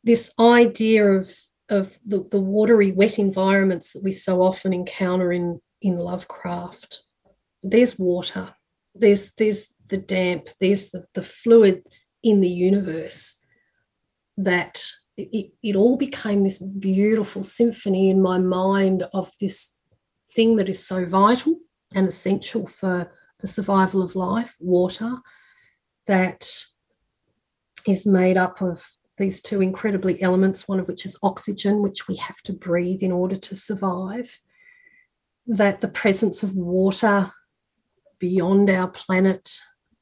[0.04, 1.36] This idea of,
[1.70, 7.04] of the, the watery, wet environments that we so often encounter in, in Lovecraft.
[7.64, 8.54] There's water,
[8.94, 11.84] there's, there's the damp, there's the, the fluid
[12.22, 13.40] in the universe
[14.38, 14.86] that
[15.18, 19.76] it, it all became this beautiful symphony in my mind of this
[20.36, 21.56] thing that is so vital
[21.94, 25.18] and essential for the survival of life, water,
[26.08, 26.52] that
[27.88, 28.86] is made up of
[29.18, 33.12] these two incredibly elements, one of which is oxygen, which we have to breathe in
[33.12, 34.42] order to survive.
[35.48, 37.32] That the presence of water
[38.20, 39.58] beyond our planet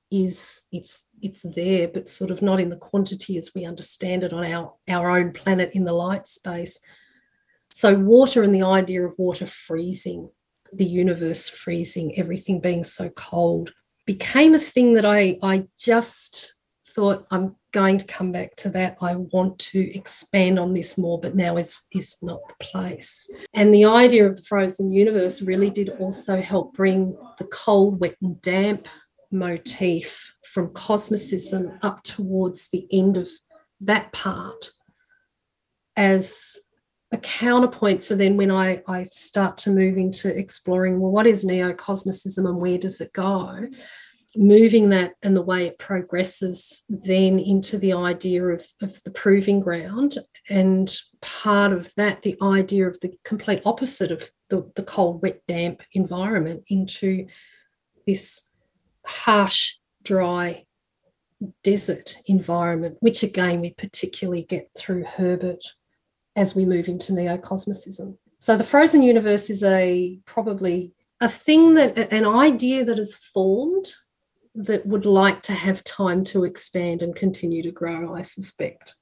[0.09, 4.31] is it's it's there, but sort of not in the quantity as we understand it
[4.31, 6.79] on our, our own planet in the light space.
[7.75, 10.29] So, water and the idea of water freezing,
[10.71, 13.73] the universe freezing, everything being so cold,
[14.05, 16.53] became a thing that I, I just
[16.89, 18.97] thought I'm going to come back to that.
[19.01, 23.27] I want to expand on this more, but now is, is not the place.
[23.55, 28.17] And the idea of the frozen universe really did also help bring the cold, wet,
[28.21, 28.87] and damp
[29.31, 33.27] motif from cosmicism up towards the end of
[33.81, 34.69] that part
[35.97, 36.59] as
[37.13, 41.45] a counterpoint for then when I, I start to move into exploring well what is
[41.45, 43.67] neo-cosmicism and where does it go?
[44.35, 49.59] Moving that and the way it progresses then into the idea of, of the proving
[49.59, 50.17] ground
[50.49, 50.91] and
[51.21, 55.83] part of that the idea of the complete opposite of the, the cold wet damp
[55.93, 57.27] environment into
[58.07, 58.49] this
[59.05, 60.65] harsh dry
[61.61, 65.63] desert environment which again we particularly get through herbert
[66.35, 68.17] as we move into neo-cosmicism.
[68.39, 73.93] So the frozen universe is a probably a thing that an idea that is formed
[74.55, 78.95] that would like to have time to expand and continue to grow, I suspect.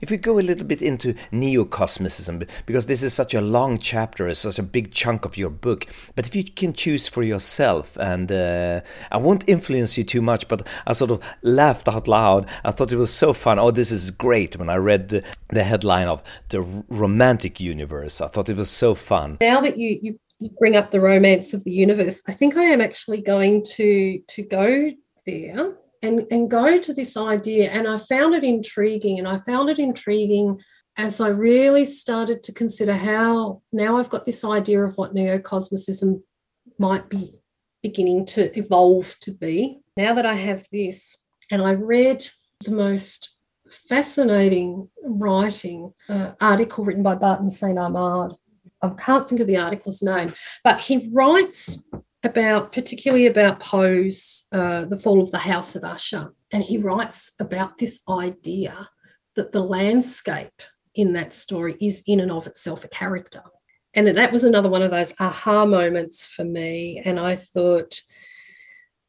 [0.00, 4.32] If we go a little bit into neo-cosmicism, because this is such a long chapter,
[4.34, 8.30] such a big chunk of your book, but if you can choose for yourself, and
[8.30, 12.46] uh, I won't influence you too much, but I sort of laughed out loud.
[12.64, 13.58] I thought it was so fun.
[13.58, 18.20] Oh, this is great when I read the, the headline of the romantic universe.
[18.20, 19.38] I thought it was so fun.
[19.40, 22.64] Now that you, you you bring up the romance of the universe, I think I
[22.64, 24.90] am actually going to to go
[25.26, 27.70] there and, and go to this idea.
[27.70, 29.18] And I found it intriguing.
[29.18, 30.58] And I found it intriguing
[30.96, 36.22] as I really started to consider how now I've got this idea of what neo-cosmicism
[36.78, 37.34] might be
[37.82, 39.80] beginning to evolve to be.
[39.96, 41.16] Now that I have this,
[41.50, 42.26] and I read
[42.64, 43.34] the most
[43.88, 47.78] fascinating writing uh, article written by Barton St.
[47.78, 48.34] Armand.
[48.82, 50.32] I can't think of the article's name,
[50.64, 51.82] but he writes
[52.22, 56.32] about, particularly about Poe's uh, The Fall of the House of Usher.
[56.52, 58.88] And he writes about this idea
[59.36, 60.62] that the landscape
[60.94, 63.42] in that story is in and of itself a character.
[63.94, 67.02] And that was another one of those aha moments for me.
[67.04, 68.00] And I thought,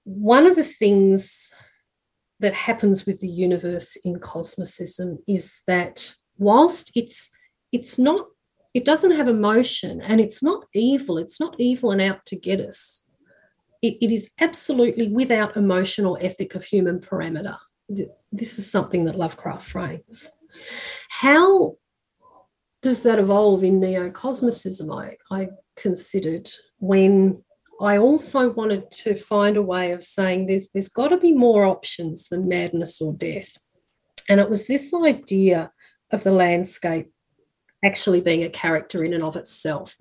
[0.03, 1.53] one of the things
[2.39, 7.29] that happens with the universe in cosmicism is that whilst it's
[7.71, 8.25] it's not
[8.73, 11.17] it doesn't have emotion and it's not evil.
[11.17, 13.09] It's not evil and out to get us.
[13.81, 17.57] it, it is absolutely without emotional ethic of human parameter.
[18.31, 20.29] this is something that Lovecraft frames.
[21.09, 21.75] How
[22.81, 24.91] does that evolve in neo-cosmicism?
[24.91, 26.49] I, I considered
[26.79, 27.43] when
[27.81, 31.65] I also wanted to find a way of saying there's there's got to be more
[31.65, 33.57] options than madness or death.
[34.29, 35.71] And it was this idea
[36.11, 37.11] of the landscape
[37.83, 39.97] actually being a character in and of itself.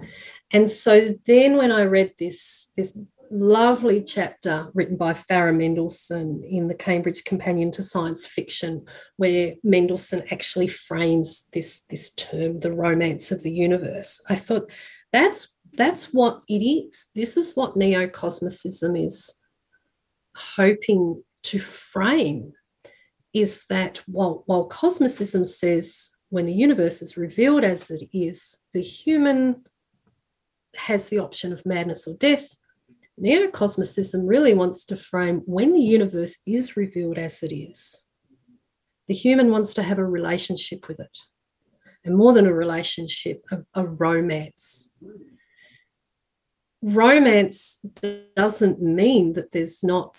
[0.52, 2.98] And so then when I read this, this
[3.30, 8.84] lovely chapter written by Farah Mendlesohn in the Cambridge Companion to Science Fiction,
[9.16, 14.20] where Mendlesohn actually frames this, this term, the romance of the universe.
[14.28, 14.70] I thought
[15.12, 17.10] that's that's what it is.
[17.14, 19.36] This is what neo-cosmicism is
[20.34, 22.52] hoping to frame
[23.32, 28.80] is that while, while cosmicism says when the universe is revealed as it is, the
[28.80, 29.64] human
[30.76, 32.56] has the option of madness or death,
[33.18, 38.06] Neo-cosmicism really wants to frame when the universe is revealed as it is,
[39.08, 41.18] the human wants to have a relationship with it.
[42.04, 44.94] And more than a relationship, a, a romance.
[46.80, 47.84] Romance
[48.36, 50.16] doesn't mean that there's not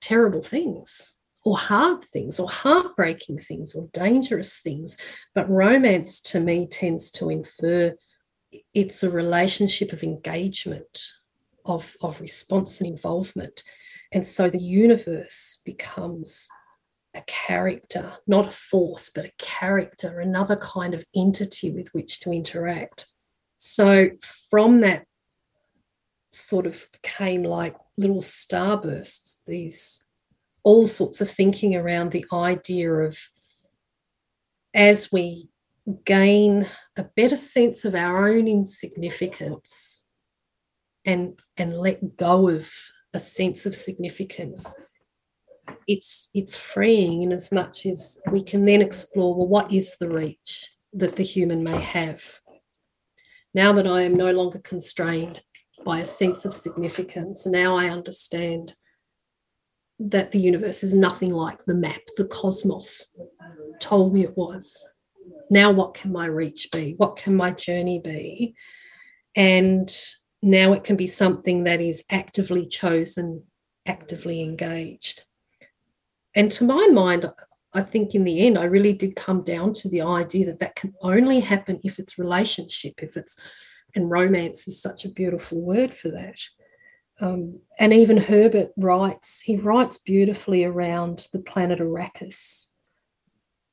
[0.00, 1.15] terrible things
[1.46, 4.98] or hard things or heartbreaking things or dangerous things.
[5.32, 7.94] But romance to me tends to infer
[8.74, 11.04] it's a relationship of engagement,
[11.64, 13.62] of, of response and involvement.
[14.10, 16.48] And so the universe becomes
[17.14, 22.32] a character, not a force, but a character, another kind of entity with which to
[22.32, 23.06] interact.
[23.56, 24.10] So
[24.50, 25.04] from that
[26.32, 30.05] sort of came like little starbursts, these
[30.66, 33.16] all sorts of thinking around the idea of
[34.74, 35.48] as we
[36.04, 40.04] gain a better sense of our own insignificance
[41.04, 42.68] and and let go of
[43.14, 44.74] a sense of significance
[45.86, 50.08] it's it's freeing in as much as we can then explore well what is the
[50.08, 52.24] reach that the human may have?
[53.54, 55.40] Now that i am no longer constrained
[55.84, 58.74] by a sense of significance now i understand
[59.98, 63.14] that the universe is nothing like the map the cosmos
[63.80, 64.84] told me it was
[65.50, 66.94] now what can my reach be?
[66.96, 68.54] What can my journey be?
[69.34, 69.94] And
[70.42, 73.44] now it can be something that is actively chosen,
[73.86, 75.24] actively engaged.
[76.34, 77.30] And to my mind,
[77.72, 80.76] I think in the end, I really did come down to the idea that that
[80.76, 83.38] can only happen if it's relationship, if it's,
[83.94, 86.38] and romance is such a beautiful word for that.
[87.20, 92.66] Um, and even Herbert writes, he writes beautifully around the planet Arrakis.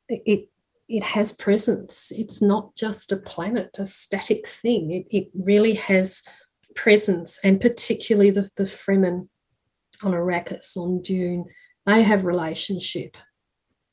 [0.08, 0.50] It,
[0.88, 2.12] it has presence.
[2.16, 4.92] It's not just a planet, a static thing.
[4.92, 6.24] It, it really has
[6.76, 9.28] presence, and particularly the, the Fremen
[10.02, 11.46] on Arrakis, on Dune,
[11.86, 13.18] they have relationship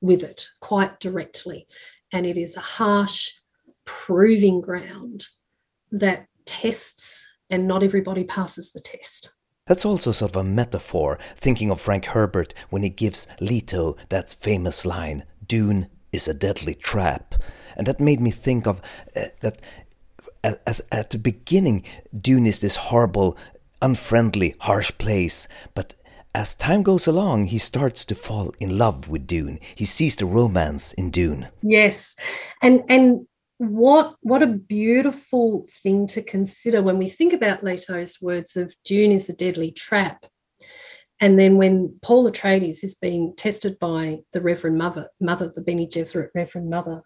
[0.00, 1.66] with it quite directly.
[2.12, 3.32] And it is a harsh
[3.84, 5.26] proving ground
[5.92, 9.32] that tests, and not everybody passes the test.
[9.70, 14.34] That's also sort of a metaphor, thinking of Frank Herbert when he gives Leto that
[14.36, 17.36] famous line Dune is a deadly trap.
[17.76, 18.80] And that made me think of
[19.14, 19.60] uh, that
[20.42, 21.84] as, at the beginning,
[22.20, 23.38] Dune is this horrible,
[23.80, 25.46] unfriendly, harsh place,
[25.76, 25.94] but
[26.34, 29.60] as time goes along, he starts to fall in love with Dune.
[29.76, 31.48] He sees the romance in Dune.
[31.62, 32.16] Yes,
[32.60, 33.26] and and
[33.60, 39.12] what what a beautiful thing to consider when we think about Leto's words of Dune
[39.12, 40.24] is a deadly trap.
[41.20, 45.86] And then when Paul Atreides is being tested by the Reverend Mother, Mother, the Bene
[45.86, 47.02] Gesserit Reverend Mother,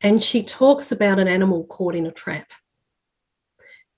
[0.00, 2.52] and she talks about an animal caught in a trap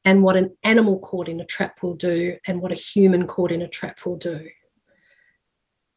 [0.02, 3.52] and what an animal caught in a trap will do and what a human caught
[3.52, 4.48] in a trap will do.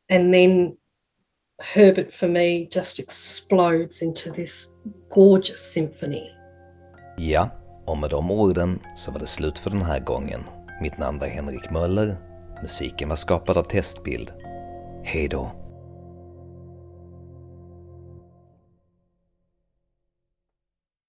[0.10, 0.78] And then
[1.64, 4.68] Herbert, for me, just explodes into this
[5.10, 6.24] gorgeous symphony.
[7.18, 7.50] Ja,
[7.86, 10.44] och med de orden så var det slut för den här gången.
[10.82, 12.18] Mitt namn var Henrik Möller
[12.62, 14.32] Musiken var skapad av Testbild.
[15.04, 15.65] Hej då!